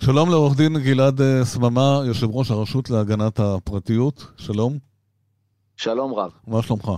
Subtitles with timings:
[0.00, 4.78] שלום לעורך דין גלעד אה, סממה, יושב ראש הרשות להגנת הפרטיות, שלום.
[5.76, 6.30] שלום רב.
[6.46, 6.90] מה שלומך?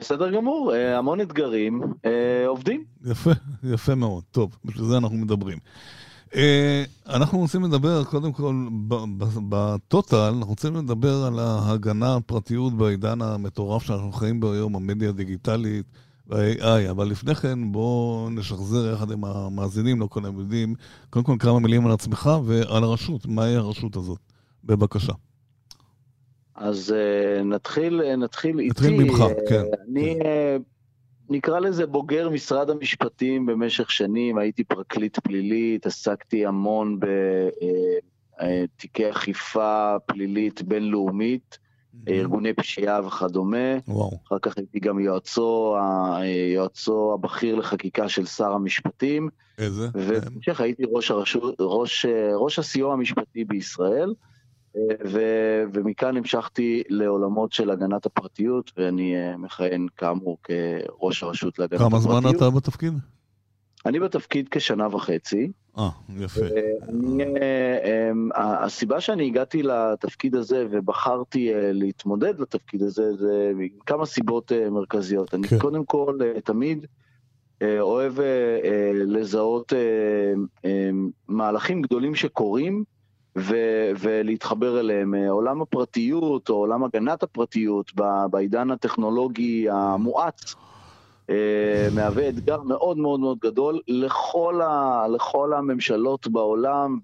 [0.00, 2.84] בסדר גמור, אה, המון אתגרים, אה, עובדים.
[3.04, 3.30] יפה,
[3.64, 4.22] יפה מאוד.
[4.30, 5.58] טוב, בשביל זה אנחנו מדברים.
[7.08, 8.54] אנחנו רוצים לדבר, קודם כל,
[9.48, 15.86] בטוטל, אנחנו רוצים לדבר על ההגנה הפרטיות בעידן המטורף שאנחנו חיים בו היום, המדיה הדיגיטלית.
[16.32, 20.74] ב-AI, אבל לפני כן בואו נשחזר יחד עם המאזינים, לא כולם יודעים,
[21.10, 24.18] קודם כל כמה מילים על עצמך ועל הרשות, מהי הרשות הזאת?
[24.64, 25.12] בבקשה.
[26.54, 28.70] אז uh, נתחיל, נתחיל איתי.
[28.70, 29.62] נתחיל ממך, uh, כן.
[29.88, 30.26] אני כן.
[30.60, 30.62] Uh,
[31.30, 36.98] נקרא לזה בוגר משרד המשפטים במשך שנים, הייתי פרקליט פלילי, התעסקתי המון
[38.40, 41.58] בתיקי אכיפה פלילית בינלאומית.
[42.08, 43.78] ארגוני פשיעה וכדומה.
[43.88, 44.10] וואו.
[44.28, 45.76] אחר כך הייתי גם יועצו,
[46.54, 49.28] יועצו הבכיר לחקיקה של שר המשפטים.
[49.58, 49.88] איזה?
[49.94, 54.14] ובהמשך הייתי ראש, הרשות, ראש, ראש הסיוע המשפטי בישראל,
[55.04, 55.20] ו,
[55.72, 62.22] ומכאן המשכתי לעולמות של הגנת הפרטיות, ואני מכהן כאמור כראש הרשות להגנת כמה הפרטיות.
[62.22, 62.92] כמה זמן אתה בתפקיד?
[63.86, 65.50] אני בתפקיד כשנה וחצי.
[65.78, 65.88] אה,
[66.18, 66.40] יפה.
[66.88, 73.52] אני, אה, אמ, הסיבה שאני הגעתי לתפקיד הזה ובחרתי אה, להתמודד לתפקיד הזה, זה
[73.86, 75.34] כמה סיבות אה, מרכזיות.
[75.34, 75.58] אני כן.
[75.58, 76.86] קודם כל תמיד
[77.80, 78.14] אוהב
[78.94, 79.72] לזהות
[81.28, 82.84] מהלכים גדולים שקורים
[83.38, 85.14] ו- ולהתחבר אליהם.
[85.14, 87.92] עולם הפרטיות או עולם הגנת הפרטיות
[88.30, 90.54] בעידן הטכנולוגי המואץ.
[91.30, 96.98] אה, מהווה אתגר מאוד מאוד מאוד גדול לכל, ה, לכל הממשלות בעולם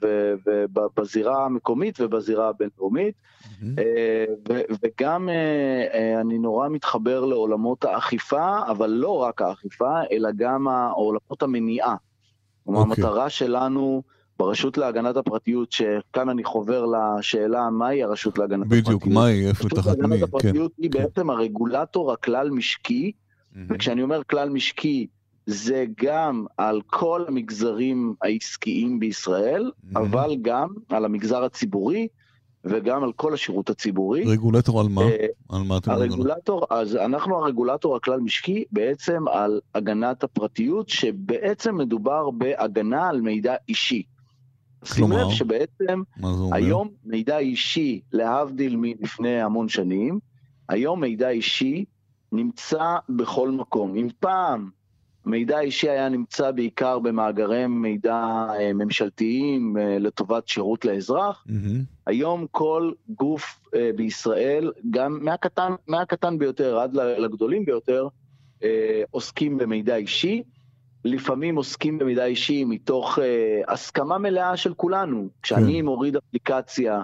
[0.47, 3.15] ובזירה המקומית ובזירה הבינלאומית.
[3.15, 3.65] Mm-hmm.
[4.83, 11.97] וגם אה, אני נורא מתחבר לעולמות האכיפה, אבל לא רק האכיפה, אלא גם עולמות המניעה.
[12.65, 12.83] כלומר, okay.
[12.91, 13.05] אוקיי.
[13.05, 14.03] המטרה שלנו...
[14.39, 19.03] ברשות להגנת הפרטיות, שכאן אני חובר לשאלה מהי הרשות להגנת בדיוק, הפרטיות.
[19.03, 19.79] בדיוק, מהי, איפה תחת מי.
[19.79, 20.83] הרשות להגנת הפרטיות כן.
[20.83, 20.99] היא כן.
[20.99, 23.13] בעצם הרגולטור הכלל משקי
[23.59, 23.75] Mm-hmm.
[23.75, 25.07] וכשאני אומר כלל משקי,
[25.47, 29.99] זה גם על כל המגזרים העסקיים בישראל, mm-hmm.
[29.99, 32.09] אבל גם על המגזר הציבורי
[32.65, 34.25] וגם על כל השירות הציבורי.
[34.25, 35.03] רגולטור על מה?
[35.03, 41.77] Uh, על מה אתם הרגולטור, אז אנחנו הרגולטור הכלל משקי בעצם על הגנת הפרטיות, שבעצם
[41.77, 44.03] מדובר בהגנה על מידע אישי.
[44.85, 46.03] שים לב שבעצם
[46.53, 50.19] היום מידע אישי, להבדיל מלפני המון שנים,
[50.69, 51.85] היום מידע אישי
[52.33, 53.97] נמצא בכל מקום.
[53.97, 54.71] אם פעם
[55.29, 61.79] מידע אישי היה נמצא בעיקר במאגרי מידע אה, ממשלתיים אה, לטובת שירות לאזרח, mm-hmm.
[62.07, 68.09] היום כל גוף אה, בישראל, גם מהקטן, מהקטן ביותר עד לגדולים ביותר,
[69.11, 70.43] עוסקים במידע אישי.
[71.05, 73.19] לפעמים עוסקים במידע אישי מתוך
[73.69, 75.29] הסכמה מלאה של כולנו.
[75.43, 75.85] כשאני כן.
[75.85, 77.03] מוריד אפליקציה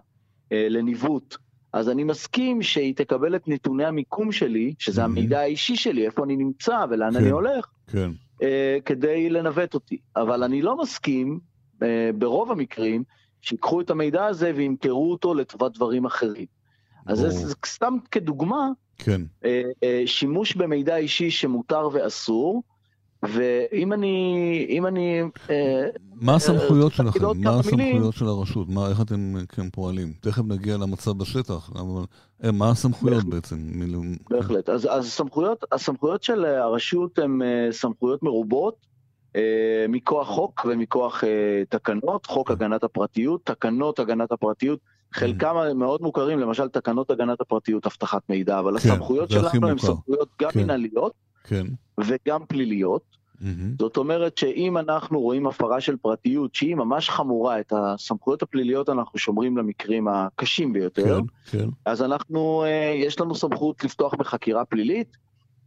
[0.50, 1.36] לניווט,
[1.74, 5.04] אז אני מסכים שהיא תקבל את נתוני המיקום שלי, שזה mm-hmm.
[5.04, 8.10] המידע האישי שלי, איפה אני נמצא ולאן כן, אני הולך, כן.
[8.40, 8.44] uh,
[8.84, 9.98] כדי לנווט אותי.
[10.16, 11.38] אבל אני לא מסכים,
[11.74, 11.84] uh,
[12.18, 13.04] ברוב המקרים,
[13.40, 16.46] שיקחו את המידע הזה וימכרו אותו לטובת דברים אחרים.
[17.06, 18.68] אז זה, זה סתם כדוגמה,
[18.98, 19.20] כן.
[19.42, 22.62] uh, uh, שימוש במידע אישי שמותר ואסור,
[23.32, 25.22] ואם אני, אם אני...
[25.50, 27.20] אה, מה הסמכויות אה, שלכם?
[27.36, 28.68] מה הסמכויות של הרשות?
[28.68, 30.12] מה, איך אתם כן פועלים?
[30.20, 32.02] תכף נגיע למצב בשטח, אבל
[32.44, 33.56] אה, מה הסמכויות בעצם?
[34.30, 34.68] בהחלט.
[34.68, 37.40] אז, אז הסמכויות, הסמכויות של הרשות הן
[37.70, 38.94] סמכויות מרובות.
[39.88, 41.24] מכוח חוק ומכוח
[41.68, 44.78] תקנות, חוק הגנת הפרטיות, תקנות הגנת הפרטיות,
[45.12, 50.28] חלקם מאוד מוכרים, למשל תקנות הגנת הפרטיות, אבטחת מידע, אבל כן, הסמכויות שלנו הן סמכויות
[50.42, 50.62] גם כן.
[50.62, 51.12] מנהליות,
[51.44, 51.66] כן.
[52.00, 53.24] וגם פליליות.
[53.34, 53.46] Mm-hmm.
[53.78, 59.18] זאת אומרת שאם אנחנו רואים הפרה של פרטיות שהיא ממש חמורה, את הסמכויות הפליליות אנחנו
[59.18, 61.68] שומרים למקרים הקשים ביותר, כן, כן.
[61.84, 65.16] אז אנחנו, אה, יש לנו סמכות לפתוח בחקירה פלילית,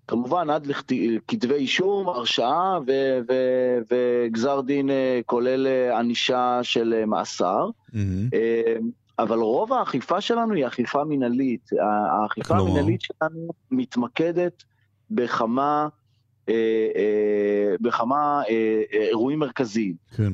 [0.07, 7.69] כמובן עד לכתבי אישום, הרשעה ו- ו- וגזר דין אה, כולל אה, ענישה של מאסר.
[7.89, 8.35] Mm-hmm.
[9.19, 11.69] אבל רוב האכיפה שלנו היא אכיפה מינהלית.
[12.21, 14.63] האכיפה המינהלית שלנו מתמקדת
[15.11, 15.87] בכמה,
[16.49, 16.53] אה,
[16.95, 19.95] אה, בכמה אה, אירועים מרכזיים.
[20.15, 20.33] כן.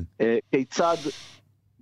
[0.51, 0.97] כיצד,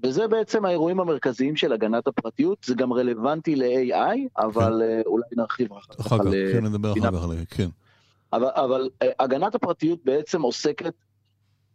[0.04, 5.02] וזה בעצם האירועים המרכזיים של הגנת הפרטיות, זה גם רלוונטי ל-AI, אבל כן.
[5.06, 6.06] אולי נרחיב אחר כך.
[6.06, 7.70] אחר כך, כן, נדבר אחר כך, כן.
[8.34, 8.90] אבל, אבל
[9.20, 10.94] הגנת הפרטיות בעצם עוסקת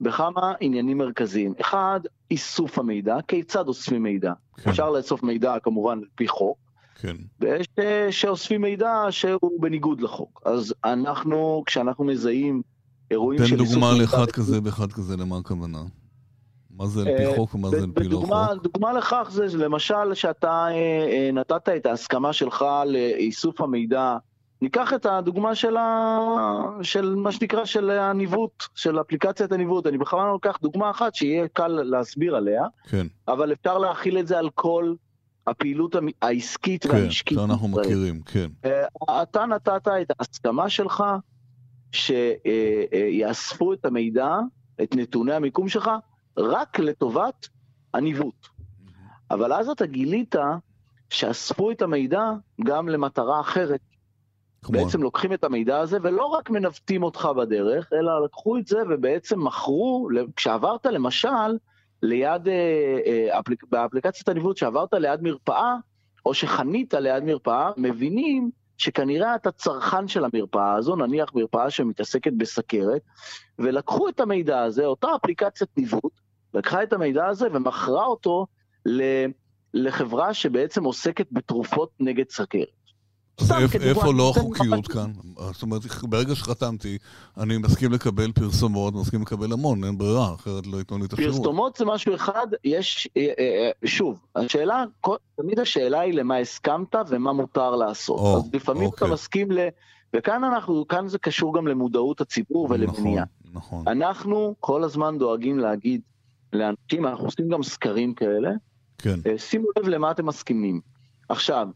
[0.01, 1.55] בכמה עניינים מרכזיים.
[1.61, 4.33] אחד, איסוף המידע, כיצד אוספים מידע.
[4.57, 4.71] כן.
[4.71, 6.59] אפשר לאסוף מידע כמובן על פי חוק,
[7.01, 7.17] כן.
[7.41, 10.43] ויש אה, שאוספים מידע שהוא בניגוד לחוק.
[10.45, 12.63] אז אנחנו, כשאנחנו מזהים
[13.11, 13.57] אירועים של...
[13.57, 15.83] תן דוגמה לאחד כזה ואחד כזה, למה הכוונה?
[16.71, 18.63] מה זה על פי חוק ומה זה על פי לא חוק?
[18.63, 20.67] דוגמה לכך זה למשל שאתה
[21.33, 24.17] נתת את ההסכמה שלך לאיסוף המידע
[24.63, 26.19] ניקח את הדוגמה של, ה...
[26.83, 29.87] של מה שנקרא של הניווט, של אפליקציית הניווט.
[29.87, 33.07] אני בכוונה לוקח דוגמה אחת שיהיה קל להסביר עליה, כן.
[33.29, 34.95] אבל אפשר להכיל את זה על כל
[35.47, 37.39] הפעילות העסקית כן, והמשקית.
[37.39, 38.51] כן, שאנחנו מכירים, כן.
[38.65, 41.05] אה, אתה נתת את ההסכמה שלך
[41.93, 44.39] שיאספו את המידע,
[44.83, 45.91] את נתוני המיקום שלך,
[46.37, 47.49] רק לטובת
[47.95, 48.47] הניווט.
[49.31, 50.35] אבל אז אתה גילית
[51.11, 52.31] שאספו את המידע
[52.65, 53.81] גם למטרה אחרת.
[54.69, 59.45] בעצם לוקחים את המידע הזה ולא רק מנווטים אותך בדרך, אלא לקחו את זה ובעצם
[59.45, 61.29] מכרו, כשעברת למשל
[62.07, 65.75] ליד, אה, אה, אפליק, באפליקציית הניווט, שעברת ליד מרפאה,
[66.27, 73.03] או שחנית ליד מרפאה, מבינים שכנראה אתה צרכן של המרפאה הזו, נניח מרפאה שמתעסקת בסכרת,
[73.59, 76.21] ולקחו את המידע הזה, אותה אפליקציית ניווט,
[76.55, 78.47] לקחה את המידע הזה ומכרה אותו
[79.75, 82.76] לחברה שבעצם עוסקת בתרופות נגד סכרת.
[83.81, 85.13] איפה לא החוקיות כאן?
[85.53, 86.99] זאת אומרת, ברגע שחתמתי,
[87.37, 91.37] אני מסכים לקבל פרסומות, מסכים לקבל המון, אין ברירה, אחרת לא ייתנו לי את השירות.
[91.37, 94.85] פרסומות זה משהו אחד, יש, אה, אה, אה, שוב, השאלה,
[95.37, 98.37] תמיד השאלה היא למה הסכמת ומה מותר לעשות.
[98.37, 99.11] אז לפעמים אתה אוקיי.
[99.11, 99.59] מסכים ל...
[100.15, 103.25] וכאן אנחנו, כאן זה קשור גם למודעות הציבור ולבנייה.
[103.53, 103.89] נכון, נכון.
[103.89, 106.01] אנחנו כל הזמן דואגים להגיד
[106.53, 108.51] לאנשים, אנחנו עושים גם סקרים כאלה,
[108.99, 109.21] כן.
[109.37, 110.81] שימו לב למה אתם מסכימים.
[111.29, 111.69] עכשיו,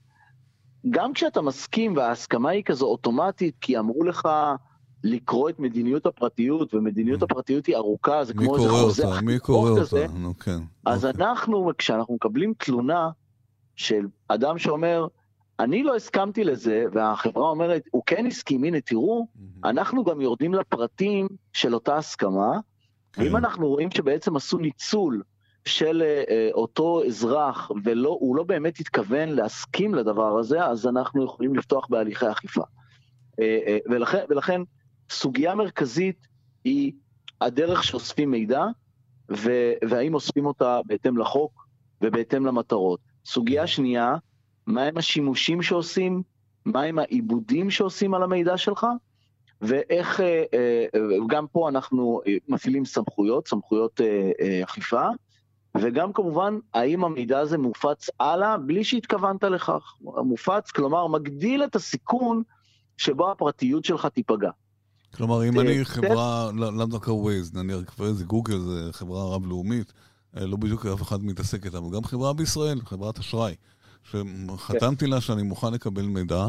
[0.90, 4.28] גם כשאתה מסכים וההסכמה היא כזו אוטומטית, כי אמרו לך
[5.04, 7.24] לקרוא את מדיניות הפרטיות, ומדיניות mm.
[7.24, 9.20] הפרטיות היא ארוכה, זה כמו איזה חוזה אותה?
[9.20, 10.06] מי קורא אותה?
[10.14, 10.58] נו כן.
[10.86, 11.24] אז אוקיי.
[11.24, 13.10] אנחנו, כשאנחנו מקבלים תלונה
[13.76, 15.06] של אדם שאומר,
[15.60, 19.68] אני לא הסכמתי לזה, והחברה אומרת, הוא כן הסכים, הנה תראו, mm-hmm.
[19.68, 22.60] אנחנו גם יורדים לפרטים של אותה הסכמה,
[23.12, 23.22] כן.
[23.22, 25.22] ואם אנחנו רואים שבעצם עשו ניצול
[25.64, 31.86] של uh, אותו אזרח, והוא לא באמת התכוון להסכים לדבר הזה, אז אנחנו יכולים לפתוח
[31.90, 32.62] בהליכי אכיפה.
[33.32, 33.42] Uh,
[33.90, 34.60] ולכן, ולכן
[35.10, 36.26] סוגיה מרכזית
[36.64, 36.92] היא
[37.40, 38.64] הדרך שאוספים מידע,
[39.88, 41.66] והאם אוספים אותה בהתאם לחוק
[42.02, 43.00] ובהתאם למטרות.
[43.24, 44.14] סוגיה שנייה,
[44.66, 46.22] מהם השימושים שעושים,
[46.66, 48.86] מהם העיבודים שעושים על המידע שלך,
[49.60, 50.20] ואיך,
[51.28, 54.00] גם פה אנחנו מפעילים סמכויות, סמכויות
[54.64, 55.08] אכיפה,
[55.76, 59.94] וגם כמובן, האם המידע הזה מופץ הלאה בלי שהתכוונת לכך.
[60.00, 62.42] מופץ, כלומר, מגדיל את הסיכון
[62.96, 64.50] שבו הפרטיות שלך תיפגע.
[65.14, 69.92] כלומר, אם אני חברה, לאו דווקא ווייז, נניח זה גוגל, זה חברה רב-לאומית,
[70.36, 73.54] אה, לא בדיוק אף אחד מתעסק איתה, אבל גם חברה בישראל, חברת אשראי,
[74.04, 76.46] שחתמתי לה שאני מוכן לקבל מידע,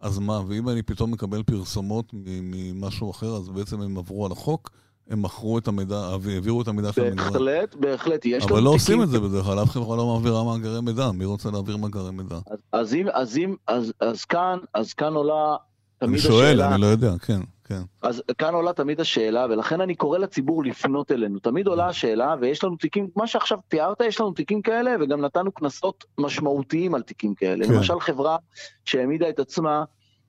[0.00, 4.70] אז מה, ואם אני פתאום מקבל פרסומות ממשהו אחר, אז בעצם הם עברו על החוק?
[5.10, 7.32] הם מכרו את המידע, העבירו את המידע של המגרם.
[7.32, 10.80] בהחלט, בהחלט, יש אבל לא עושים את זה בדרך כלל, אף חברה לא מעבירה מאגרי
[10.80, 12.36] מידע, מי רוצה להעביר מאגרי מידע?
[12.46, 15.56] אז, אז, אם, אז, אם, אז, אז כאן, אז כאן עולה
[15.98, 16.34] תמיד השאלה...
[16.34, 17.80] אני שואל, אני לא יודע, כן, כן.
[18.02, 21.38] אז כאן עולה תמיד השאלה, ולכן אני קורא לציבור לפנות אלינו.
[21.38, 25.52] תמיד עולה השאלה, ויש לנו תיקים, מה שעכשיו תיארת, יש לנו תיקים כאלה, וגם נתנו
[25.52, 27.66] קנסות משמעותיים על תיקים כאלה.
[27.66, 27.72] כן.
[27.72, 28.36] למשל חברה
[28.84, 29.84] שהעמידה את עצמה,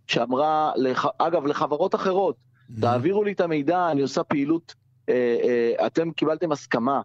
[0.08, 1.06] שאמרה, לח...
[1.18, 2.36] אגב, לחברות אחרות,
[2.82, 4.74] תעבירו לי את המידע, אני עושה פעילות,
[5.10, 7.02] אה, אה, אתם קיבלתם הסכמה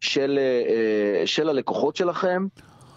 [0.00, 2.46] של, אה, של הלקוחות שלכם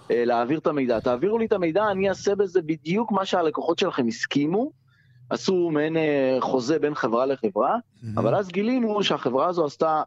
[0.10, 1.00] להעביר את המידע.
[1.00, 4.84] תעבירו לי את המידע, אני אעשה בזה בדיוק מה שהלקוחות שלכם הסכימו.
[5.30, 5.98] עשו מעין
[6.40, 8.08] חוזה בין חברה לחברה, mm-hmm.
[8.18, 10.02] אבל אז גילינו שהחברה הזו עשתה,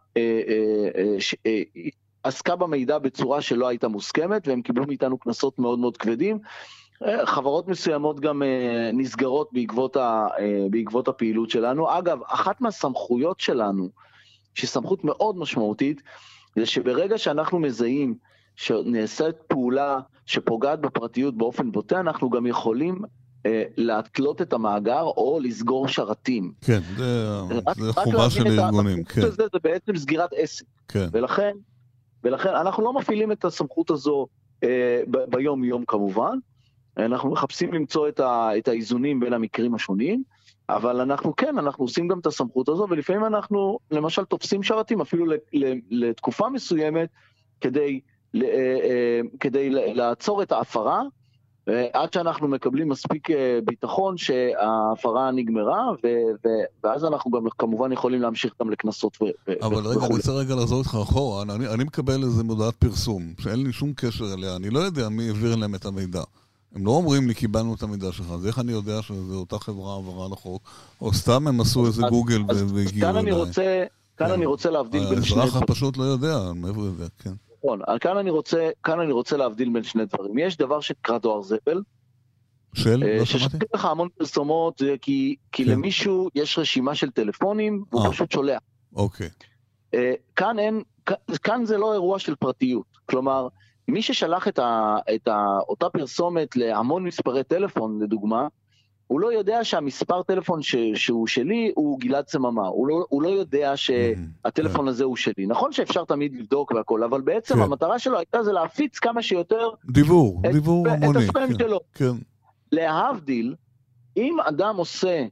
[2.22, 6.38] עסקה במידע בצורה שלא הייתה מוסכמת, והם קיבלו מאיתנו קנסות מאוד מאוד כבדים.
[7.24, 11.98] חברות מסוימות גם אה, נסגרות בעקבות, ה, אה, בעקבות הפעילות שלנו.
[11.98, 13.88] אגב, אחת מהסמכויות שלנו,
[14.54, 16.02] שהיא סמכות מאוד משמעותית,
[16.56, 18.14] זה שברגע שאנחנו מזהים
[18.56, 23.02] שנעשית פעולה שפוגעת בפרטיות באופן בוטה, אנחנו גם יכולים
[23.46, 26.52] אה, להתלות את המאגר או לסגור שרתים.
[26.60, 29.04] כן, זה, רק, זה רק חובה של ארגונים.
[29.04, 29.20] כן.
[29.20, 30.64] זה, זה בעצם סגירת עסק.
[30.88, 31.08] כן.
[31.12, 31.52] ולכן,
[32.24, 34.26] ולכן אנחנו לא מפעילים את הסמכות הזו
[34.64, 36.38] אה, ביום-יום כמובן,
[36.98, 40.22] אנחנו מחפשים למצוא את, ה, את האיזונים בין המקרים השונים,
[40.68, 45.26] אבל אנחנו כן, אנחנו עושים גם את הסמכות הזו, ולפעמים אנחנו למשל תופסים שרתים אפילו
[45.90, 47.08] לתקופה מסוימת
[47.60, 48.00] כדי,
[48.36, 51.02] אה, אה, כדי לעצור את ההפרה,
[51.68, 53.28] אה, עד שאנחנו מקבלים מספיק
[53.64, 59.32] ביטחון שההפרה נגמרה, ו- ו- ואז אנחנו גם כמובן יכולים להמשיך גם לקנסות וכולי.
[59.62, 63.64] אבל רגע, אני רוצה רגע לחזור איתך אחורה, אני, אני מקבל איזה מודעת פרסום, שאין
[63.64, 66.22] לי שום קשר אליה, אני לא יודע מי העביר להם את המידע.
[66.74, 69.96] הם לא אומרים לי קיבלנו את המידע שלך, אז איך אני יודע שזו אותה חברה
[69.96, 70.62] עברה לחוק?
[71.00, 73.00] או סתם הם עשו איזה גוגל והגיעו אליי?
[73.00, 73.84] כאן אני רוצה,
[74.16, 74.32] כאן כן.
[74.32, 75.40] אני רוצה להבדיל בין שני...
[75.40, 77.32] האזרח הפשוט לא יודע מאיפה הוא יודע, כן.
[77.58, 80.38] נכון, כאן אני, רוצה, כאן אני רוצה להבדיל בין שני דברים.
[80.38, 81.82] יש דבר שנקרא דואר זבל.
[82.74, 82.96] של?
[82.96, 83.26] לא שמעתי.
[83.26, 85.70] ששותים לך המון פרסומות, כי, כי כן.
[85.70, 88.60] למישהו יש רשימה של טלפונים, והוא 아, פשוט שולח.
[88.96, 89.28] אוקיי.
[90.36, 90.82] כאן אין,
[91.42, 92.86] כאן זה לא אירוע של פרטיות.
[93.06, 93.48] כלומר,
[93.88, 98.48] מי ששלח את, ה, את ה, אותה פרסומת להמון מספרי טלפון, לדוגמה,
[99.06, 103.28] הוא לא יודע שהמספר טלפון ש, שהוא שלי הוא גלעד סממה, הוא לא, הוא לא
[103.28, 104.88] יודע שהטלפון כן.
[104.88, 105.46] הזה הוא שלי.
[105.46, 107.60] נכון שאפשר תמיד לבדוק והכל, אבל בעצם כן.
[107.60, 109.68] המטרה שלו הייתה זה להפיץ כמה שיותר...
[109.90, 111.18] דיבור, את, דיבור המוני.
[111.18, 111.80] את הספאם כן, שלו.
[111.94, 112.12] כן.
[112.72, 113.54] להבדיל,
[114.16, 115.26] אם אדם עושה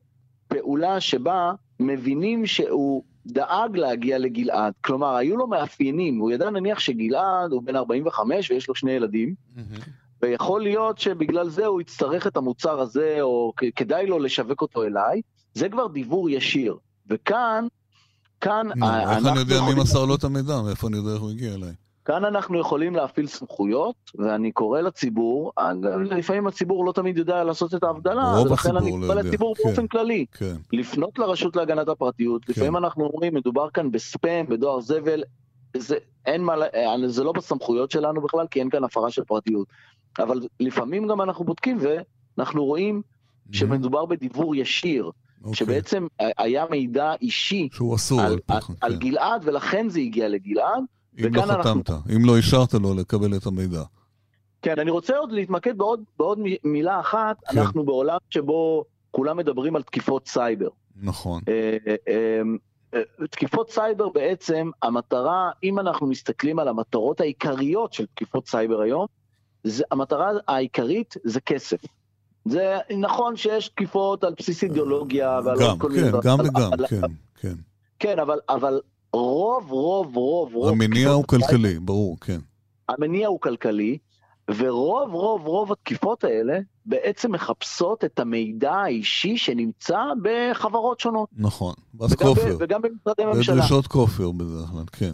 [0.48, 7.52] פעולה שבה מבינים שהוא דאג להגיע לגלעד, כלומר היו לו מאפיינים, הוא ידע נניח שגלעד
[7.52, 9.60] הוא בן 45 ויש לו שני ילדים, mm-hmm.
[10.22, 15.20] ויכול להיות שבגלל זה הוא יצטרך את המוצר הזה, או כדאי לו לשווק אותו אליי,
[15.54, 16.76] זה כבר דיבור ישיר.
[17.10, 17.66] וכאן,
[18.40, 18.66] כאן...
[18.82, 21.72] איך אני יודע מי מסר לו את המידע, מאיפה אני יודע איך הוא הגיע אליי?
[22.04, 25.52] כאן אנחנו יכולים להפעיל סמכויות, ואני קורא לציבור,
[26.10, 29.86] לפעמים הציבור לא תמיד יודע לעשות את ההבדלה, ולכן אני קורא לא לציבור כן, באופן
[29.86, 30.54] כללי, כן.
[30.72, 32.52] לפנות לרשות להגנת הפרטיות, כן.
[32.52, 35.22] לפעמים אנחנו אומרים, מדובר כאן בספאם, בדואר זבל,
[35.76, 35.96] זה,
[36.26, 36.54] אין מה,
[37.06, 39.68] זה לא בסמכויות שלנו בכלל, כי אין כאן הפרה של פרטיות.
[40.18, 43.02] אבל לפעמים גם אנחנו בודקים ואנחנו רואים
[43.52, 45.06] שמדובר בדיבור ישיר.
[45.06, 45.46] Okay.
[45.46, 45.54] אוקיי.
[45.54, 46.06] שבעצם
[46.38, 50.84] היה מידע אישי שהוא אסור על, על, על, על גלעד, ולכן זה הגיע לגלעד.
[51.18, 52.16] אם לא חתמת, אנחנו...
[52.16, 53.82] אם לא אישרת לו לקבל את המידע.
[54.62, 57.36] כן, אני רוצה עוד להתמקד בעוד, בעוד מילה אחת.
[57.48, 57.58] כן.
[57.58, 60.68] אנחנו בעולם שבו כולם מדברים על תקיפות סייבר.
[60.96, 61.42] נכון.
[61.48, 61.76] אה,
[62.08, 62.42] אה,
[62.94, 69.06] אה, תקיפות סייבר בעצם, המטרה, אם אנחנו מסתכלים על המטרות העיקריות של תקיפות סייבר היום,
[69.64, 71.78] זה, המטרה העיקרית זה כסף.
[72.44, 76.12] זה נכון שיש תקיפות על בסיס אידיאולוגיה ועל גם, כל מיני...
[76.12, 77.00] כן, גם וגם, כן,
[77.34, 77.54] כן.
[77.98, 78.80] כן, אבל, אבל
[79.14, 80.68] רוב, רוב, רוב, רוב...
[80.68, 82.38] המניע הוא כלכלי, ברור, כן.
[82.88, 83.98] המניע הוא כלכלי,
[84.48, 91.28] ורוב, רוב, רוב התקיפות האלה בעצם מחפשות את המידע האישי שנמצא בחברות שונות.
[91.36, 92.56] נכון, ואז כופר.
[92.60, 93.54] וגם במשרדי ממשלה.
[93.54, 95.12] ודרישות כופר בדרך כלל, כן.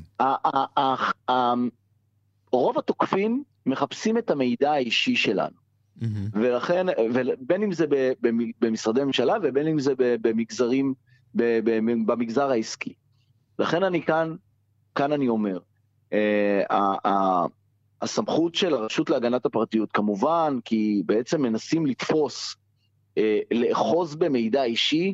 [2.53, 5.61] רוב התוקפים מחפשים את המידע האישי שלנו.
[6.01, 6.05] Mm-hmm.
[6.33, 6.87] ולכן,
[7.41, 7.87] בין אם זה
[8.61, 10.95] במשרדי ממשלה ובין אם זה במגזרים,
[11.35, 12.95] במגזר העסקי.
[13.61, 14.35] לכן אני כאן,
[14.95, 15.59] כאן אני אומר,
[16.13, 16.63] אה,
[18.03, 22.57] הסמכות של הרשות להגנת הפרטיות, כמובן, כי בעצם מנסים לתפוס,
[23.19, 25.13] אה, לאחוז במידע אישי,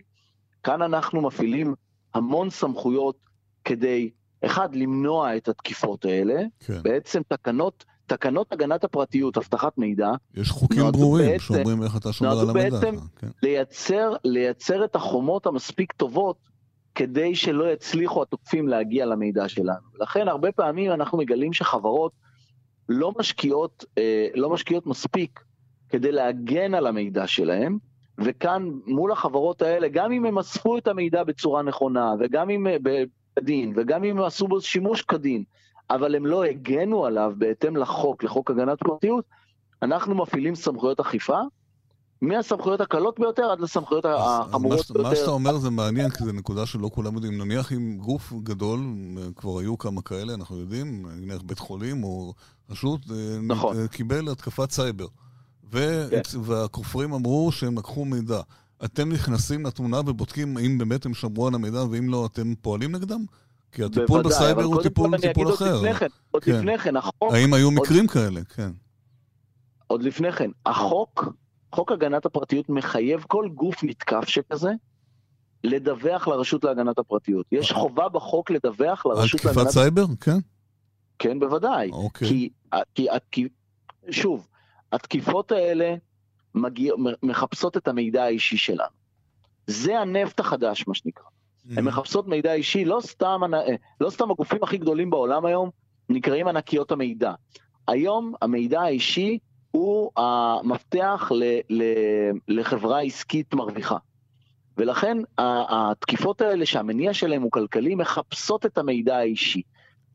[0.62, 1.74] כאן אנחנו מפעילים
[2.14, 3.16] המון סמכויות
[3.64, 4.10] כדי,
[4.44, 6.82] אחד, למנוע את התקיפות האלה, כן.
[6.82, 12.40] בעצם תקנות, תקנות הגנת הפרטיות, אבטחת מידע, יש חוקים ברורים בעצם, שאומרים איך אתה שומר
[12.40, 12.68] על המידע.
[12.68, 13.28] נועדו בעצם כן.
[13.42, 16.36] לייצר, לייצר את החומות המספיק טובות
[16.96, 19.86] כדי שלא יצליחו התוקפים להגיע למידע שלנו.
[20.00, 22.12] לכן הרבה פעמים אנחנו מגלים שחברות
[22.88, 25.40] לא משקיעות, אה, לא משקיעות מספיק
[25.88, 27.78] כדי להגן על המידע שלהם,
[28.18, 32.76] וכאן מול החברות האלה, גם אם הם אספו את המידע בצורה נכונה, וגם אם אה,
[33.36, 35.44] בדין, וגם אם הם עשו בו שימוש כדין,
[35.90, 39.24] אבל הם לא הגנו עליו בהתאם לחוק, לחוק הגנת פרטיות,
[39.82, 41.40] אנחנו מפעילים סמכויות אכיפה,
[42.22, 45.08] מהסמכויות הקלות ביותר עד לסמכויות החמורות ביותר.
[45.08, 47.38] מה שאתה אומר זה מעניין, כי זו נקודה שלא כולם יודעים.
[47.38, 48.80] נניח אם גוף גדול,
[49.36, 52.34] כבר היו כמה כאלה, אנחנו יודעים, נניח בית חולים או
[52.70, 53.78] רשות, אה, נכון.
[53.78, 55.06] אה, קיבל התקפת סייבר.
[55.72, 56.06] ו...
[56.10, 56.20] כן.
[56.42, 58.40] והכופרים אמרו שהם לקחו מידע.
[58.84, 63.24] אתם נכנסים לתמונה ובודקים האם באמת הם שמרו על המידע, ואם לא, אתם פועלים נגדם?
[63.72, 65.74] כי הטיפול בוודאי, בסייבר הוא טיפול, טיפול אחר.
[65.74, 66.52] עוד לפני כן, עוד כן.
[66.52, 67.32] לפני כן, החוק...
[67.32, 68.10] האם היו מקרים עוד...
[68.10, 68.40] כאלה?
[68.44, 68.70] כן.
[69.86, 71.24] עוד לפני כן, החוק
[71.72, 74.70] חוק הגנת הפרטיות מחייב כל גוף נתקף שכזה
[75.64, 77.46] לדווח לרשות להגנת הפרטיות.
[77.52, 77.76] יש אה.
[77.76, 79.58] חובה בחוק לדווח לרשות להגנת...
[79.58, 80.04] על תקיפת סייבר?
[80.20, 80.38] כן.
[81.18, 81.90] כן, בוודאי.
[81.90, 82.28] אוקיי.
[82.28, 82.48] כי,
[82.94, 83.48] כי, כי
[84.10, 84.48] שוב,
[84.92, 85.94] התקיפות האלה
[86.54, 86.92] מגיע,
[87.22, 88.96] מחפשות את המידע האישי שלנו.
[89.66, 91.24] זה הנפט החדש, מה שנקרא.
[91.24, 91.78] Mm-hmm.
[91.78, 93.40] הן מחפשות מידע אישי, לא סתם,
[94.00, 95.70] לא סתם הגופים הכי גדולים בעולם היום
[96.08, 97.32] נקראים ענקיות המידע.
[97.88, 99.38] היום המידע האישי
[99.70, 101.82] הוא המפתח ל, ל,
[102.48, 103.96] לחברה עסקית מרוויחה.
[104.78, 109.62] ולכן התקיפות האלה שהמניע שלהם הוא כלכלי מחפשות את המידע האישי.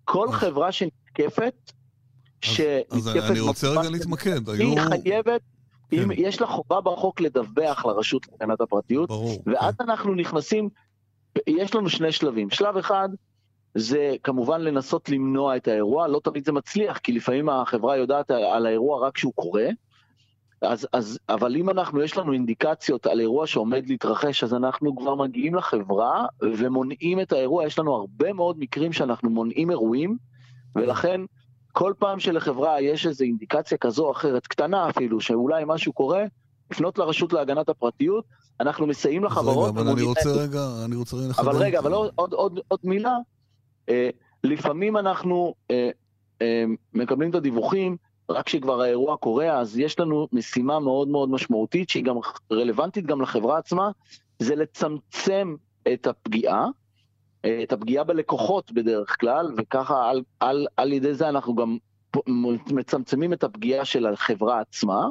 [0.06, 1.72] כל אז, חברה שנתקפת,
[2.42, 2.92] שנתקפת...
[2.92, 4.50] אז אני רוצה רגע להתמקד.
[4.50, 4.90] היא היו...
[4.90, 5.42] חייבת,
[5.90, 5.98] כן.
[5.98, 9.84] אם יש לה חובה בחוק לדווח לרשות להגנת הפרטיות, ברור, ואז כן.
[9.84, 10.70] אנחנו נכנסים,
[11.48, 12.50] יש לנו שני שלבים.
[12.50, 13.10] שלב אחד,
[13.76, 18.66] זה כמובן לנסות למנוע את האירוע, לא תמיד זה מצליח, כי לפעמים החברה יודעת על
[18.66, 19.68] האירוע רק כשהוא קורה,
[20.62, 25.16] אז, אז, אבל אם אנחנו, יש לנו אינדיקציות על אירוע שעומד להתרחש, אז אנחנו כבר
[25.16, 27.66] מגיעים לחברה ומונעים את האירוע.
[27.66, 30.18] יש לנו הרבה מאוד מקרים שאנחנו מונעים אירועים,
[30.76, 31.22] ולכן
[31.72, 36.24] כל פעם שלחברה יש איזו אינדיקציה כזו או אחרת, קטנה אפילו, שאולי משהו קורה,
[36.72, 38.26] לפנות לרשות להגנת הפרטיות,
[38.60, 39.70] אנחנו מסייעים לחברות.
[39.70, 41.34] רגע, אבל אני רוצה רגע, אני רוצה רגע.
[41.40, 43.18] אבל רגע, אבל עוד, עוד, עוד, עוד מילה,
[44.44, 45.90] לפעמים אנחנו אה,
[46.42, 47.98] אה, מקבלים את הדיווחים,
[48.30, 52.16] רק כשכבר האירוע קורה, אז יש לנו משימה מאוד מאוד משמעותית, שהיא גם
[52.52, 53.92] רלוונטית גם לחברה עצמה,
[54.40, 55.56] זה לצמצם
[55.94, 56.68] את הפגיעה,
[57.64, 61.78] את הפגיעה בלקוחות בדרך כלל, וככה על, על, על ידי זה אנחנו גם
[62.68, 65.10] מצמצמים את הפגיעה של החברה עצמה,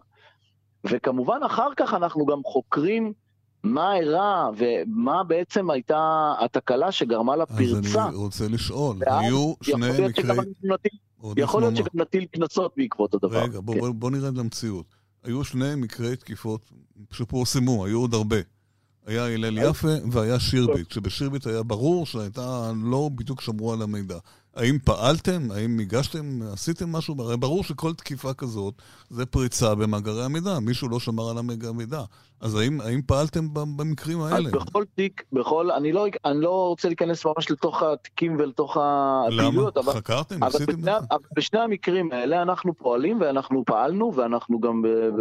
[0.84, 3.12] וכמובן אחר כך אנחנו גם חוקרים
[3.62, 7.78] מה אירע ומה בעצם הייתה התקלה שגרמה לפרצה.
[7.78, 10.36] אז אני רוצה לשאול, היו שני מקרי...
[11.36, 13.42] יכול להיות שגם נטיל קנסות בעקבות הדבר.
[13.42, 13.80] רגע, בוא, כן.
[13.80, 14.86] בוא, בוא נרד למציאות.
[15.24, 16.70] היו שני מקרי תקיפות
[17.12, 18.36] שפורסמו, היו עוד הרבה.
[19.06, 24.18] היה הלל יפה והיה שירביט, שבשירביט היה ברור שהייתה, לא בדיוק שמרו על המידע.
[24.56, 25.50] האם פעלתם?
[25.50, 26.42] האם הגשתם?
[26.52, 27.14] עשיתם משהו?
[27.18, 28.74] הרי ברור שכל תקיפה כזאת
[29.10, 32.02] זה פריצה במאגרי המידע, מישהו לא שמר על המידע.
[32.40, 34.48] אז האם, האם פעלתם במקרים האלה?
[34.48, 39.76] אז בכל תיק, בכל, אני לא, אני לא רוצה להיכנס ממש לתוך התיקים ולתוך הפעילויות.
[39.76, 39.86] למה?
[39.86, 40.42] אבל, חקרתם?
[40.42, 45.20] אבל עשיתם בשני, אבל בשני המקרים האלה אנחנו פועלים ואנחנו פעלנו ואנחנו גם, ב, ב,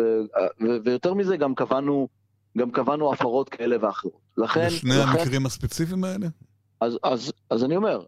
[0.61, 2.07] ו, ויותר מזה גם קבענו,
[2.57, 4.19] גם קבענו הפרות כאלה ואחרות.
[4.37, 4.67] לכן...
[4.67, 6.27] בשני לכן, המקרים הספציפיים האלה?
[6.81, 7.99] אז, אז, אז אני אומר,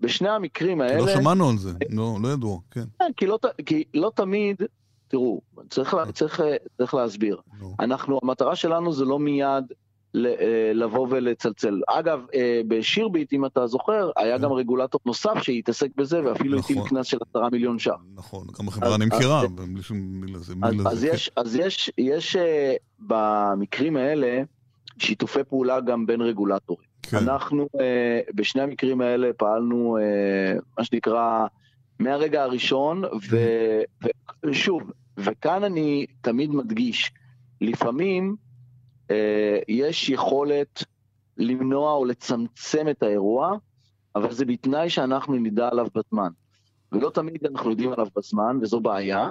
[0.00, 0.98] בשני המקרים האלה...
[0.98, 2.84] לא שמענו על זה, לא, לא ידעו, כן.
[2.98, 4.62] כן כי, לא, כי לא תמיד,
[5.08, 5.40] תראו,
[5.70, 6.40] צריך, צריך,
[6.78, 7.36] צריך להסביר.
[7.60, 7.68] לא.
[7.80, 9.64] אנחנו, המטרה שלנו זה לא מיד
[10.16, 11.80] אה, לבוא ולצלצל.
[11.88, 14.44] אגב, אה, בשירביט, אם אתה זוכר, היה כן.
[14.44, 16.88] גם רגולטור נוסף שהתעסק בזה, ואפילו הטיל נכון.
[16.88, 17.92] קנס של עשרה מיליון ש"ח.
[18.14, 20.54] נכון, גם החברה נמכרה, בלי שום מילה זה.
[20.86, 24.42] אז יש, אז יש, יש אה, במקרים האלה
[24.98, 26.87] שיתופי פעולה גם בין רגולטורים.
[27.10, 27.16] כן.
[27.16, 27.78] אנחנו uh,
[28.34, 31.46] בשני המקרים האלה פעלנו, uh, מה שנקרא,
[31.98, 33.02] מהרגע הראשון,
[34.42, 37.12] ושוב, וכאן אני תמיד מדגיש,
[37.60, 38.36] לפעמים
[39.08, 39.12] uh,
[39.68, 40.84] יש יכולת
[41.36, 43.56] למנוע או לצמצם את האירוע,
[44.14, 46.30] אבל זה בתנאי שאנחנו נדע עליו בזמן.
[46.92, 49.28] ולא תמיד אנחנו יודעים עליו בזמן, וזו בעיה.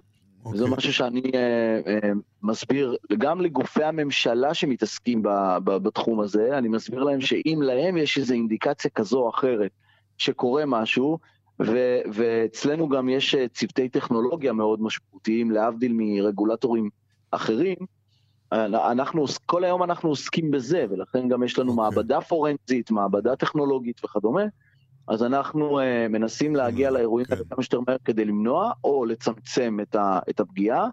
[0.47, 0.53] Okay.
[0.53, 0.77] וזה אוקיי.
[0.77, 2.11] משהו שאני אה, אה,
[2.43, 5.29] מסביר גם לגופי הממשלה שמתעסקים ב,
[5.63, 9.71] ב, בתחום הזה, אני מסביר להם שאם להם יש איזו אינדיקציה כזו או אחרת
[10.17, 11.19] שקורה משהו,
[11.61, 16.89] ו, ואצלנו גם יש אה, צוותי טכנולוגיה מאוד משמעותיים, להבדיל מרגולטורים
[17.31, 17.77] אחרים,
[18.51, 21.71] אנחנו, כל היום אנחנו עוסקים בזה, ולכן גם יש לנו okay.
[21.71, 21.83] אוקיי.
[21.83, 24.43] מעבדה פורנזית, מעבדה טכנולוגית וכדומה.
[25.07, 27.49] אז אנחנו uh, מנסים להגיע mm, לאירועים האלה כן.
[27.49, 30.87] כמה שיותר מהר כדי למנוע או לצמצם את, ה, את הפגיעה,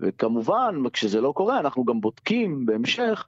[0.00, 3.24] וכמובן, כשזה לא קורה, אנחנו גם בודקים בהמשך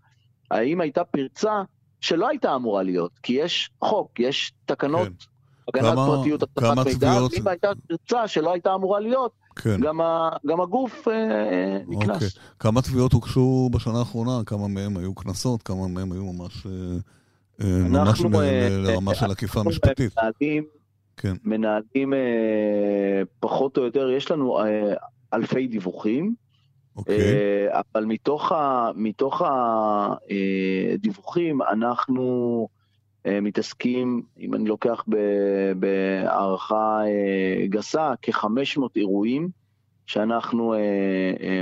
[0.51, 1.62] האם הייתה פרצה
[2.01, 5.79] שלא הייתה אמורה להיות, כי יש חוק, יש תקנות כן.
[5.81, 9.81] הגנת כמה, פרטיות, אבטחת מידע, אם הייתה פרצה שלא הייתה אמורה להיות, כן.
[9.81, 12.14] גם, ה, גם הגוף אה, נקנס.
[12.14, 12.29] אוקיי.
[12.59, 14.41] כמה תביעות הוגשו בשנה האחרונה?
[14.47, 15.62] כמה מהם היו קנסות?
[15.62, 16.67] כמה מהם היו ממש...
[16.67, 16.99] אה...
[17.64, 20.12] ממש אה, לרמה של עקיפה משפטית.
[20.18, 20.64] מנהלים,
[21.16, 21.37] כן.
[21.44, 24.94] מנהלים אה, פחות או יותר, יש לנו אה,
[25.35, 26.35] אלפי דיווחים,
[26.97, 27.16] אוקיי.
[27.73, 29.42] אבל מתוך, ה, מתוך
[30.94, 32.68] הדיווחים אנחנו
[33.27, 35.05] מתעסקים, אם אני לוקח
[35.77, 37.01] בהערכה
[37.68, 39.49] גסה, כ-500 אירועים
[40.07, 40.75] שאנחנו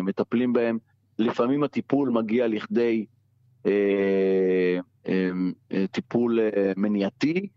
[0.03, 0.79] מטפלים בהם.
[1.19, 3.16] לפעמים הטיפול מגיע לכדי אה,
[5.91, 7.49] טיפול אה, מניעתי,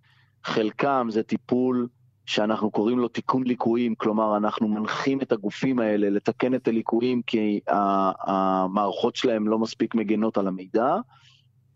[0.43, 1.87] חלקם זה טיפול
[2.25, 7.59] שאנחנו קוראים לו תיקון ליקויים, כלומר אנחנו מנחים את הגופים האלה לתקן את הליקויים כי
[7.67, 10.95] המערכות שלהם לא מספיק מגנות על המידע,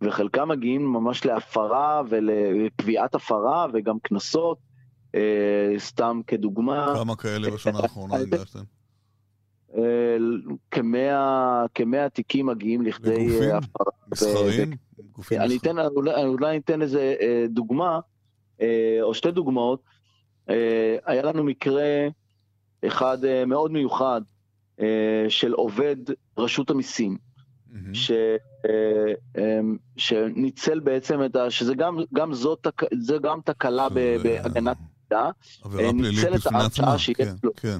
[0.02, 4.58] וחלקם מגיעים ממש להפרה ולקביעת הפרה וגם קנסות,
[5.16, 6.94] אה, סתם כדוגמה.
[6.96, 8.60] כמה כאלה בשנה האחרונה הגשתם?
[11.74, 13.86] כמאה תיקים מגיעים לכדי הפרה.
[14.12, 14.72] מסחריים?
[15.32, 18.00] אני אתן, אולי, אולי ניתן איזה אה, דוגמה,
[18.62, 19.84] אה, או שתי דוגמאות.
[20.50, 22.08] אה, היה לנו מקרה
[22.88, 24.22] אחד מאוד מיוחד
[25.30, 25.96] של עובד
[26.38, 27.78] רשות המיסים, mm-hmm.
[27.94, 28.12] ש,
[29.98, 31.50] שניצל בעצם את ה...
[31.50, 32.68] שזה גם, גם זאת,
[33.00, 34.78] זה גם תקלה בהגנת.
[35.64, 37.78] עבירה פלילית בפני עצמה, כן, כן.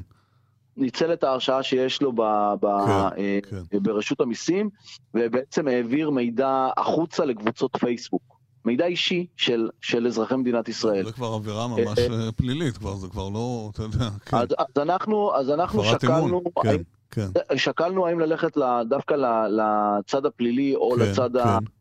[0.78, 2.22] ניצל את ההרשאה שיש לו ב,
[2.62, 3.80] ב, כן, אה, כן.
[3.82, 4.70] ברשות המיסים,
[5.14, 8.34] ובעצם העביר מידע החוצה לקבוצות פייסבוק.
[8.66, 11.06] מידע אישי של, של אזרחי מדינת ישראל.
[11.06, 14.38] זה כבר עבירה ממש אה, אה, פלילית, כבר, זה כבר לא, אתה יודע, כן.
[14.38, 16.82] אז, אז אנחנו, אז אנחנו שקלנו, כן, האם,
[17.12, 17.28] כן.
[17.58, 18.58] שקלנו האם ללכת
[18.90, 19.16] דווקא
[19.50, 21.40] לצד הפלילי או כן, לצד כן.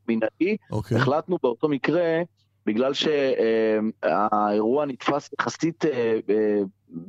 [0.08, 0.56] המנהלי.
[0.70, 0.96] אוקיי.
[0.96, 2.22] החלטנו באותו מקרה,
[2.66, 6.18] בגלל שהאירוע נתפס יחסית אה,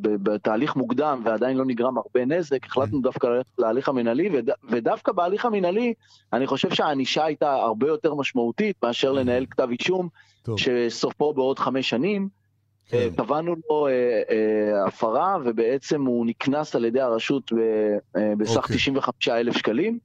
[0.04, 3.02] בתהליך מוקדם ועדיין לא נגרם הרבה נזק, החלטנו כן.
[3.02, 4.30] דווקא ללכת להליך המנהלי,
[4.70, 5.94] ודווקא בהליך המנהלי
[6.34, 10.10] אני חושב שהענישה הייתה הרבה יותר משמעותית מאשר לנהל כתב אישום,
[10.58, 12.30] שסופו בעוד חמש שנים.
[12.90, 13.10] כן.
[13.18, 13.92] קבענו לו אה,
[14.30, 17.52] אה, הפרה ובעצם הוא נקנס על ידי הרשות
[18.16, 18.76] אה, בסך אוקיי.
[18.76, 20.00] 95 אלף שקלים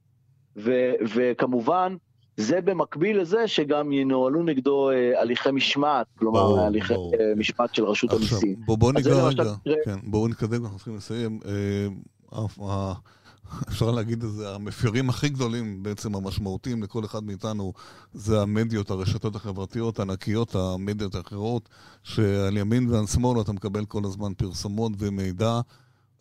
[0.57, 0.71] ו,
[1.15, 1.95] וכמובן
[2.39, 6.93] זה במקביל לזה שגם ינוהלו נגדו אה, הליכי משמעת, כלומר הליכי.
[6.93, 6.99] אה,
[7.37, 8.55] משמעת של רשות המיסים.
[8.65, 9.43] בואו בוא ניגע רגע,
[9.85, 11.39] כן, בואו נתקדם, אנחנו צריכים לסיים.
[11.45, 12.93] אה,
[13.69, 17.73] אפשר להגיד את זה, המפירים הכי גדולים, בעצם המשמעותיים לכל אחד מאיתנו,
[18.13, 21.69] זה המדיות, הרשתות החברתיות הענקיות, המדיות האחרות,
[22.03, 25.59] שעל ימין ועל שמאל אתה מקבל כל הזמן פרסומות ומידע.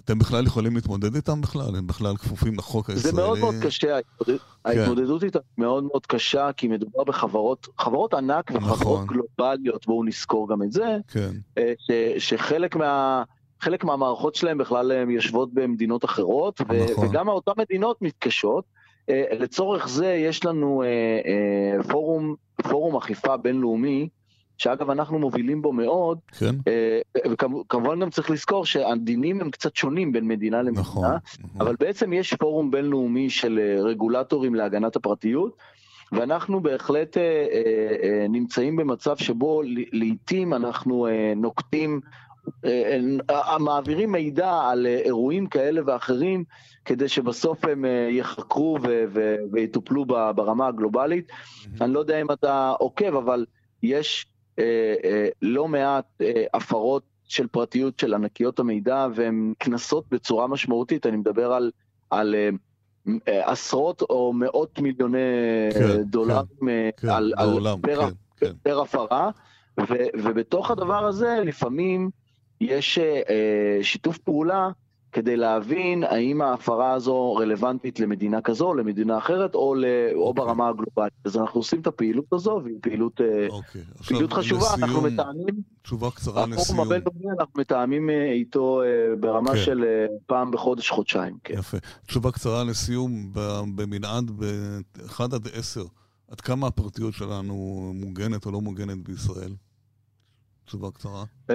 [0.09, 1.77] אתם בכלל יכולים להתמודד איתם בכלל?
[1.77, 3.17] הם בכלל כפופים לחוק הישראלי?
[3.17, 4.33] זה מאוד מאוד קשה, כן.
[4.65, 9.07] ההתמודדות איתם מאוד מאוד קשה, כי מדובר בחברות, חברות ענק וחברות נכון.
[9.07, 11.31] גלובליות, בואו נזכור גם את זה, כן.
[11.59, 11.73] אה,
[12.19, 13.23] שחלק מה...
[13.61, 17.07] חלק מהמערכות שלהם בכלל הם יושבות במדינות אחרות, נכון.
[17.07, 18.65] וגם אותן מדינות מתקשות.
[19.11, 24.09] אה, לצורך זה יש לנו אה, פורום, פורום אכיפה בינלאומי,
[24.59, 26.55] שאגב אנחנו מובילים בו מאוד, כן.
[27.31, 31.61] וכמובן גם צריך לזכור שהדינים הם קצת שונים בין מדינה למדינה, נכון, נכון.
[31.61, 35.57] אבל בעצם יש פורום בינלאומי של רגולטורים להגנת הפרטיות,
[36.13, 37.17] ואנחנו בהחלט
[38.29, 42.01] נמצאים במצב שבו לעיתים אנחנו נוקטים
[42.65, 42.99] אה,
[43.31, 46.45] אה, מעבירים מידע על אה, אירועים כאלה ואחרים
[46.85, 48.79] כדי שבסוף הם יחקרו
[49.53, 51.33] ויטופלו ברמה הגלובלית.
[51.81, 53.47] אני לא יודע אם אתה עוקב, אבל
[53.83, 54.27] יש
[55.43, 56.21] לא מעט
[56.55, 61.71] הפרות של פרטיות של ענקיות המידע והן קנסות בצורה משמעותית, אני מדבר על,
[62.11, 62.35] על
[63.27, 65.19] עשרות או מאות מיליוני
[65.75, 68.53] כן, דולרים כן, כן, על, בעולם, על פר, כן, כן.
[68.63, 69.31] פר הפרה,
[69.81, 72.11] ו, ובתוך הדבר הזה לפעמים
[72.61, 74.69] יש אה, שיתוף פעולה
[75.19, 80.45] כדי להבין האם ההפרה הזו רלוונטית למדינה כזו, או למדינה אחרת, או, ל, או אוקיי.
[80.45, 81.13] ברמה הגלובלית.
[81.25, 83.83] אז אנחנו עושים את הפעילות הזו, והיא פעילות, אה, אוקיי.
[84.09, 85.63] פעילות חשובה, לסיום, אנחנו מתאמים.
[85.83, 86.61] תשובה קצרה לסיום.
[86.63, 88.81] הפורום הבינלאומי, אנחנו מתאמים אה, איתו
[89.21, 89.57] ברמה כן.
[89.57, 89.85] של
[90.27, 91.37] פעם בחודש, חודשיים.
[91.45, 91.55] כן.
[91.59, 91.77] יפה.
[92.07, 93.33] תשובה קצרה לסיום,
[93.75, 95.85] במנעד, ב-1 עד 10,
[96.29, 97.55] עד כמה הפרטיות שלנו
[97.95, 99.53] מוגנת או לא מוגנת בישראל?
[100.69, 101.25] תשובה קצרה.
[101.51, 101.55] אמ,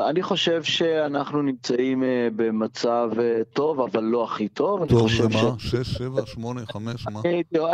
[0.00, 4.88] אני חושב שאנחנו נמצאים אה, במצב אה, טוב, אבל לא הכי טוב.
[4.88, 5.54] טוב זה מה?
[5.58, 7.20] 6, 7, 8, 5, מה?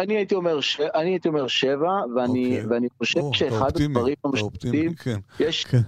[0.04, 1.88] אני הייתי אומר 7,
[2.28, 2.66] אוקיי.
[2.66, 5.18] ואני חושב שאחד הדברים המשמעותיים, כן.
[5.38, 5.80] כן.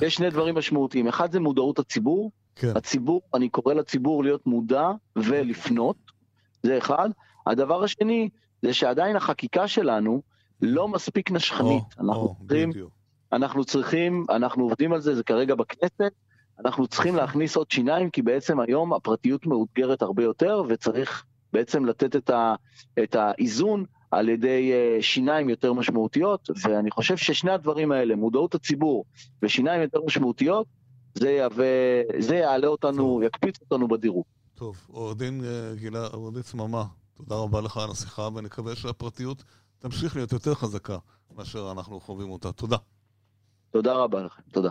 [0.00, 1.08] יש שני דברים משמעותיים.
[1.08, 2.30] אחד זה מודעות הציבור.
[2.56, 2.72] כן.
[2.76, 5.96] הציבור, אני קורא לציבור להיות מודע ולפנות,
[6.62, 7.10] זה אחד.
[7.46, 8.28] הדבר השני,
[8.62, 10.22] זה שעדיין החקיקה שלנו
[10.62, 11.84] לא מספיק נשכנית.
[12.00, 12.72] אנחנו צריכים...
[13.32, 16.12] אנחנו צריכים, אנחנו עובדים על זה, זה כרגע בכנסת,
[16.64, 22.16] אנחנו צריכים להכניס עוד שיניים, כי בעצם היום הפרטיות מאותגרת הרבה יותר, וצריך בעצם לתת
[22.16, 22.54] את, ה,
[23.02, 29.04] את האיזון על ידי אה, שיניים יותר משמעותיות, ואני חושב ששני הדברים האלה, מודעות הציבור
[29.42, 30.66] ושיניים יותר משמעותיות,
[31.14, 31.66] זה, יעווה,
[32.18, 34.24] זה יעלה אותנו, יקפיץ אותנו בדירוג.
[34.54, 36.84] טוב, עורך דין אה, גילה, עורך דין צממה,
[37.16, 39.44] תודה רבה לך על השיחה, ונקווה שהפרטיות
[39.78, 40.98] תמשיך להיות יותר חזקה
[41.36, 42.52] מאשר אנחנו חווים אותה.
[42.52, 42.76] תודה.
[43.70, 44.70] תודה רבה לכם, תודה.